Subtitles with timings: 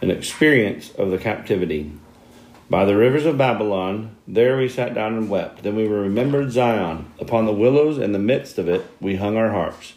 [0.00, 1.92] an experience of the captivity.
[2.70, 5.64] By the rivers of Babylon, there we sat down and wept.
[5.64, 7.12] Then we remembered Zion.
[7.18, 9.94] Upon the willows in the midst of it, we hung our harps.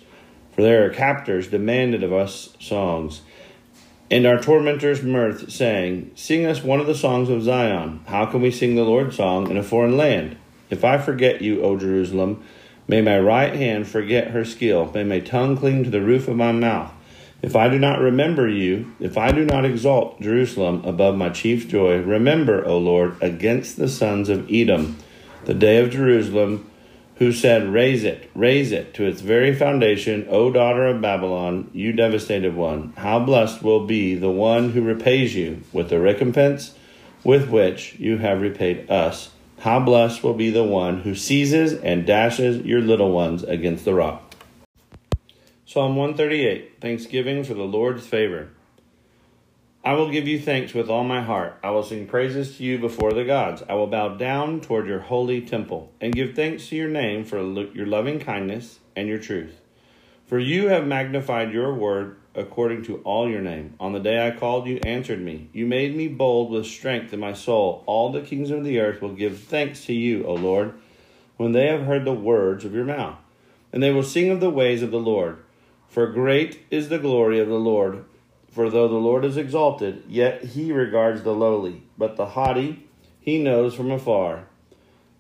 [0.55, 3.21] For there our captors demanded of us songs.
[4.09, 8.01] And our tormentors mirth, saying, Sing us one of the songs of Zion.
[8.07, 10.37] How can we sing the Lord's song in a foreign land?
[10.69, 12.43] If I forget you, O Jerusalem,
[12.87, 14.91] may my right hand forget her skill.
[14.93, 16.91] May my tongue cling to the roof of my mouth.
[17.43, 21.67] If I do not remember you, if I do not exalt Jerusalem above my chief
[21.67, 24.97] joy, remember, O Lord, against the sons of Edom,
[25.43, 26.71] the day of Jerusalem,
[27.17, 31.91] who said, Raise it, raise it to its very foundation, O daughter of Babylon, you
[31.91, 32.93] devastated one.
[32.95, 36.73] How blessed will be the one who repays you with the recompense
[37.25, 39.31] with which you have repaid us.
[39.59, 43.93] How blessed will be the one who seizes and dashes your little ones against the
[43.93, 44.22] rock.
[45.73, 48.49] Psalm 138 Thanksgiving for the Lord's favor.
[49.83, 51.57] I will give you thanks with all my heart.
[51.63, 53.63] I will sing praises to you before the gods.
[53.67, 57.41] I will bow down toward your holy temple and give thanks to your name for
[57.73, 59.61] your loving kindness and your truth.
[60.27, 63.73] For you have magnified your word according to all your name.
[63.79, 65.49] On the day I called, you answered me.
[65.53, 67.81] You made me bold with strength in my soul.
[67.87, 70.75] All the kings of the earth will give thanks to you, O Lord,
[71.37, 73.17] when they have heard the words of your mouth.
[73.71, 75.42] And they will sing of the ways of the Lord
[75.93, 78.03] for great is the glory of the Lord.
[78.49, 82.87] For though the Lord is exalted, yet he regards the lowly, but the haughty
[83.19, 84.45] he knows from afar.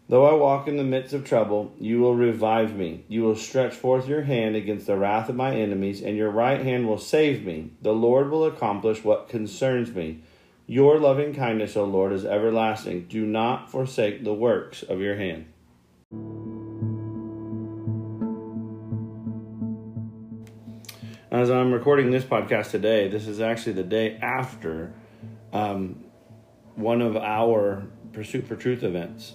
[0.09, 3.03] Though I walk in the midst of trouble, you will revive me.
[3.07, 6.61] You will stretch forth your hand against the wrath of my enemies, and your right
[6.61, 7.73] hand will save me.
[7.83, 10.21] The Lord will accomplish what concerns me.
[10.65, 13.05] Your loving kindness, O Lord, is everlasting.
[13.09, 15.45] Do not forsake the works of your hand.
[21.33, 24.93] As I'm recording this podcast today, this is actually the day after
[25.51, 26.03] um,
[26.75, 29.33] one of our Pursuit for Truth events.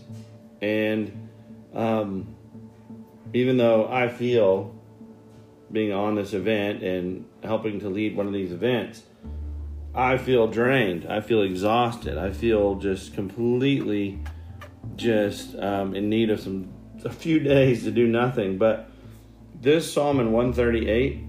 [0.62, 1.28] And
[1.74, 2.36] um,
[3.34, 4.76] even though I feel
[5.72, 9.02] being on this event and helping to lead one of these events,
[9.92, 11.04] I feel drained.
[11.04, 12.16] I feel exhausted.
[12.16, 14.20] I feel just completely
[14.94, 16.72] just um, in need of some
[17.04, 18.56] a few days to do nothing.
[18.56, 18.88] But
[19.60, 21.27] this Psalm in 138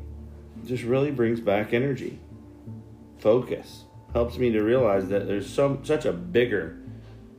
[0.66, 2.20] just really brings back energy,
[3.20, 3.84] focus,
[4.14, 6.78] helps me to realize that there's some such a bigger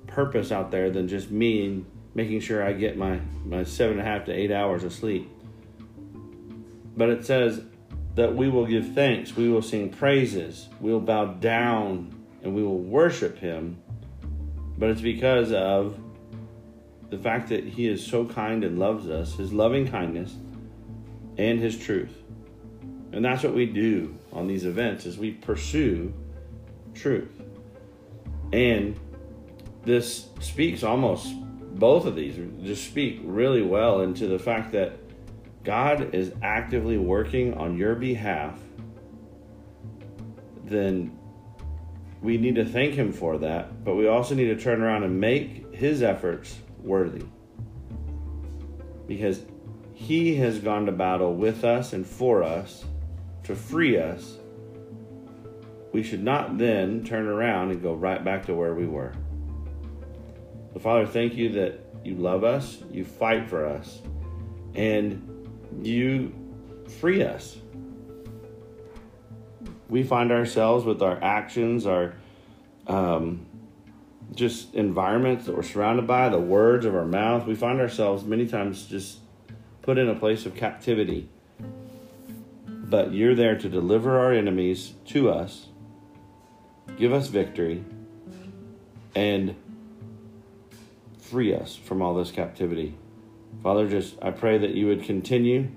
[0.07, 1.85] purpose out there than just me
[2.15, 5.31] making sure I get my, my seven and a half to eight hours of sleep.
[6.97, 7.63] But it says
[8.17, 12.63] that we will give thanks, we will sing praises, we will bow down, and we
[12.63, 13.81] will worship Him.
[14.77, 15.99] But it's because of
[17.11, 20.35] the fact that He is so kind and loves us, His loving kindness,
[21.41, 22.13] and his truth.
[23.12, 26.12] And that's what we do on these events is we pursue
[26.95, 27.43] truth.
[28.53, 28.99] And
[29.85, 31.35] this speaks almost
[31.73, 34.99] both of these just speak really well into the fact that
[35.65, 38.59] God is actively working on your behalf,
[40.65, 41.17] then
[42.23, 45.21] we need to thank Him for that, but we also need to turn around and
[45.21, 47.25] make His efforts worthy.
[49.07, 49.43] Because
[49.95, 52.85] He has gone to battle with us and for us
[53.45, 54.39] to free us.
[55.93, 59.13] We should not then turn around and go right back to where we were.
[60.73, 64.01] So, Father, thank you that you love us, you fight for us,
[64.75, 65.49] and
[65.83, 66.33] you
[67.01, 67.57] free us.
[69.89, 72.15] We find ourselves with our actions, our
[72.87, 73.47] um,
[74.35, 78.47] just environments that we're surrounded by, the words of our mouth, we find ourselves many
[78.47, 79.19] times just
[79.83, 81.29] put in a place of captivity.
[82.91, 85.69] But you're there to deliver our enemies to us,
[86.99, 87.85] give us victory,
[89.15, 89.55] and
[91.19, 92.97] free us from all this captivity.
[93.63, 95.69] Father, just I pray that you would continue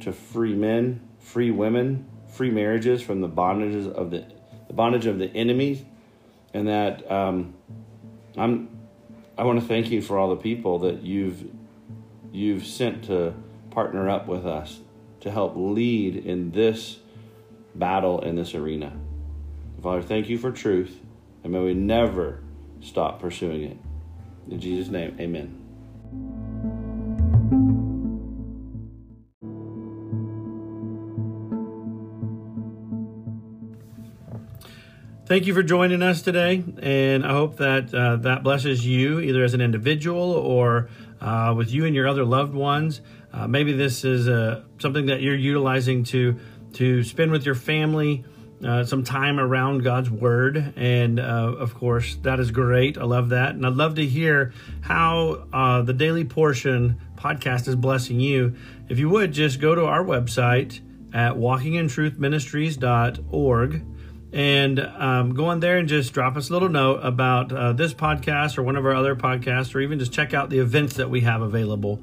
[0.00, 4.24] to free men, free women, free marriages from the bondages of the,
[4.68, 5.82] the bondage of the enemies,
[6.52, 7.54] and that um,
[8.36, 8.68] I'm
[9.36, 11.44] I want to thank you for all the people that you've
[12.32, 13.34] you've sent to
[13.70, 14.78] partner up with us
[15.20, 16.98] to help lead in this
[17.74, 18.92] battle in this arena.
[19.82, 21.00] Father, thank you for truth,
[21.42, 22.40] and may we never
[22.80, 23.78] stop pursuing it.
[24.48, 25.60] In Jesus' name, amen.
[35.26, 39.42] Thank you for joining us today, and I hope that uh, that blesses you either
[39.42, 43.00] as an individual or uh, with you and your other loved ones.
[43.34, 46.38] Uh, maybe this is uh, something that you're utilizing to
[46.74, 48.24] to spend with your family
[48.64, 52.96] uh, some time around God's Word, and uh, of course that is great.
[52.96, 54.52] I love that, and I'd love to hear
[54.82, 58.54] how the Daily Portion podcast is blessing you.
[58.88, 60.80] If you would just go to our website
[61.12, 63.84] at walkingintruthministries.org
[64.32, 67.94] and um, go on there and just drop us a little note about uh, this
[67.94, 71.08] podcast or one of our other podcasts, or even just check out the events that
[71.08, 72.02] we have available.